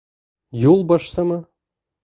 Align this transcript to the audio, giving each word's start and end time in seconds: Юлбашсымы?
Юлбашсымы? 0.71 1.39